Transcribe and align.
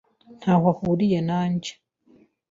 Ntaho 0.39 0.67
ahuriye 0.73 1.19
nanjye. 1.29 1.71